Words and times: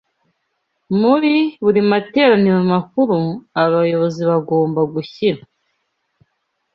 Muri 0.99 1.33
buri 1.63 1.81
materaniro 1.91 2.59
makuru, 2.73 3.19
abayobozi 3.63 4.21
bagomba 4.31 4.81
gushyira 4.93 5.41